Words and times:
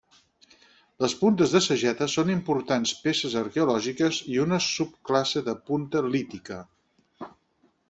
Les 1.03 1.11
puntes 1.19 1.51
de 1.55 1.61
sageta 1.65 2.07
són 2.13 2.31
importants 2.37 2.95
peces 3.03 3.37
arqueològiques 3.43 4.23
i 4.33 4.41
una 4.47 4.61
subclasse 4.71 5.47
de 5.51 5.57
punta 5.71 6.05
lítica. 6.11 6.61